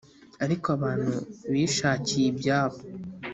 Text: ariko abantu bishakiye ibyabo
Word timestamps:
ariko 0.43 0.67
abantu 0.77 1.13
bishakiye 1.51 2.25
ibyabo 2.31 2.79